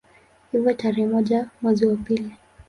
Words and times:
Hivyo 0.51 0.73
tarehe 0.73 1.05
moja 1.07 1.49
mwezi 1.61 1.85
wa 1.85 1.95
pili 1.95 2.35